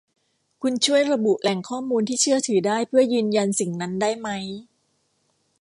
[0.61, 4.45] คุณช่วยระบุแหล่งข้อมูลที่เชื่อถือได้เพื่อยืนยันสิ่งนั้นได้มั้ย